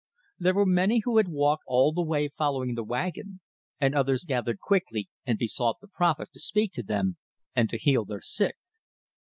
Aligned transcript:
There 0.39 0.55
were 0.55 0.65
many 0.65 1.01
who 1.03 1.17
had 1.17 1.27
walked 1.27 1.61
all 1.67 1.91
the 1.93 2.01
way 2.01 2.27
following 2.27 2.73
the 2.73 2.83
wagon, 2.83 3.39
and 3.79 3.93
others 3.93 4.25
gathered 4.25 4.57
quickly, 4.57 5.09
and 5.27 5.37
besought 5.37 5.77
the 5.79 5.87
prophet 5.89 6.29
to 6.33 6.39
speak 6.39 6.73
to 6.73 6.81
them, 6.83 7.17
and 7.55 7.69
to 7.69 7.77
heal 7.77 8.03
their 8.03 8.21
sick. 8.21 8.55